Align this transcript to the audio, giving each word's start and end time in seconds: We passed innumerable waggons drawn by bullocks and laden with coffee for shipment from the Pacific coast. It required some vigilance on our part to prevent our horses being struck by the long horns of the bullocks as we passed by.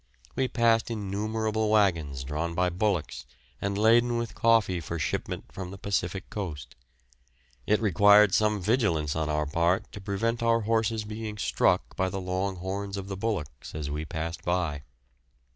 We 0.35 0.47
passed 0.47 0.89
innumerable 0.89 1.69
waggons 1.69 2.23
drawn 2.23 2.55
by 2.55 2.69
bullocks 2.71 3.27
and 3.61 3.77
laden 3.77 4.17
with 4.17 4.33
coffee 4.33 4.79
for 4.79 4.97
shipment 4.97 5.51
from 5.51 5.69
the 5.69 5.77
Pacific 5.77 6.27
coast. 6.31 6.75
It 7.67 7.79
required 7.79 8.33
some 8.33 8.59
vigilance 8.59 9.15
on 9.15 9.29
our 9.29 9.45
part 9.45 9.91
to 9.91 10.01
prevent 10.01 10.41
our 10.41 10.61
horses 10.61 11.03
being 11.03 11.37
struck 11.37 11.95
by 11.95 12.09
the 12.09 12.19
long 12.19 12.55
horns 12.55 12.97
of 12.97 13.09
the 13.09 13.15
bullocks 13.15 13.75
as 13.75 13.91
we 13.91 14.03
passed 14.03 14.43
by. 14.43 14.81